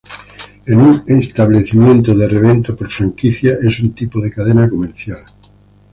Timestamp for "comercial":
4.67-5.23